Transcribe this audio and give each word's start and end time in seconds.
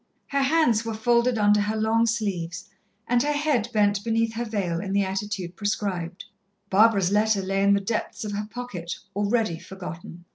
Her 0.29 0.41
hands 0.41 0.83
were 0.83 0.95
folded 0.95 1.37
under 1.37 1.61
her 1.61 1.75
long 1.77 2.07
sleeves 2.07 2.67
and 3.07 3.21
her 3.21 3.31
head 3.33 3.69
bent 3.71 4.03
beneath 4.03 4.33
her 4.33 4.45
veil, 4.45 4.79
in 4.79 4.93
the 4.93 5.03
attitude 5.03 5.55
prescribed. 5.55 6.25
Barbara's 6.71 7.11
letter 7.11 7.43
lay 7.43 7.61
in 7.61 7.75
the 7.75 7.81
depths 7.81 8.23
of 8.25 8.31
her 8.31 8.47
pocket, 8.49 8.95
already 9.15 9.59
forgotten. 9.59 10.25